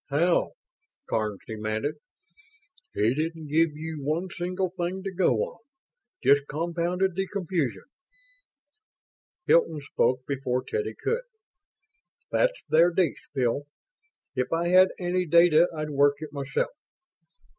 How?" 0.09 0.53
Karns 1.07 1.41
demanded. 1.45 1.93
"He 2.95 3.13
didn't 3.13 3.49
give 3.49 3.77
you 3.77 4.01
one 4.03 4.29
single 4.31 4.71
thing 4.71 5.03
to 5.03 5.11
go 5.13 5.35
on; 5.43 5.59
just 6.23 6.47
compounded 6.49 7.13
the 7.13 7.27
confusion." 7.27 7.83
Hilton 9.45 9.79
spoke 9.79 10.25
before 10.25 10.63
Teddy 10.63 10.95
could. 10.95 11.25
"That's 12.31 12.63
their 12.67 12.89
dish, 12.89 13.29
Bill. 13.35 13.67
If 14.33 14.51
I 14.51 14.69
had 14.69 14.87
any 14.97 15.27
data 15.27 15.67
I'd 15.77 15.91
work 15.91 16.15
it 16.21 16.33
myself. 16.33 16.71